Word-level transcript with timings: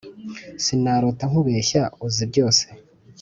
Sinarota 0.63 1.23
nkubeshya 1.29 1.81
uzi 2.05 2.23
byose 2.31 2.65